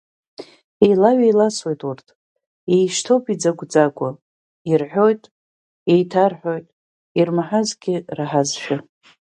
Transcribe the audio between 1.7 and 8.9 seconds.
урҭ, еишьҭоуп иӡагәӡагәуа, ирҳәоит, еиҭарҳәоит ирмаҳазгьы раҳазшәа.